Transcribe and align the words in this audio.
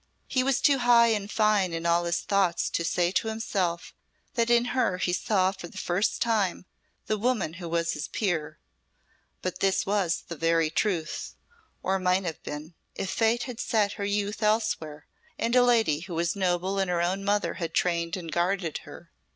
He 0.27 0.41
was 0.41 0.61
too 0.61 0.79
high 0.79 1.09
and 1.09 1.29
fine 1.31 1.73
in 1.73 1.85
all 1.85 2.05
his 2.05 2.21
thoughts 2.21 2.71
to 2.71 2.83
say 2.83 3.11
to 3.11 3.27
himself 3.27 3.93
that 4.33 4.49
in 4.49 4.65
her 4.73 4.97
he 4.97 5.13
saw 5.13 5.51
for 5.51 5.67
the 5.67 5.77
first 5.77 6.23
time 6.23 6.65
the 7.05 7.19
woman 7.19 7.53
who 7.61 7.69
was 7.69 7.93
his 7.93 8.07
peer; 8.07 8.57
but 9.43 9.59
this 9.59 9.85
was 9.85 10.23
very 10.27 10.71
truth 10.71 11.35
or 11.83 11.99
might 11.99 12.23
have 12.23 12.41
been, 12.41 12.73
if 12.95 13.11
Fate 13.11 13.43
had 13.43 13.59
set 13.59 13.91
her 13.93 14.03
youth 14.03 14.41
elsewhere, 14.41 15.05
and 15.37 15.55
a 15.55 15.61
lady 15.61 15.99
who 15.99 16.15
was 16.15 16.35
noble 16.35 16.79
and 16.79 16.89
her 16.89 17.03
own 17.03 17.23
mother 17.23 17.53
had 17.61 17.75
trained 17.75 18.17
and 18.17 18.31
guarded 18.31 18.79
her. 18.79 19.11